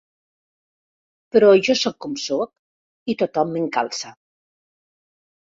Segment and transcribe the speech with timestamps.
[1.35, 4.17] Però jo sóc com sóc i tothom m'encalça.